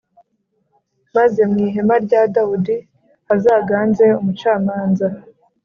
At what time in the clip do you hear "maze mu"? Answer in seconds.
1.15-1.57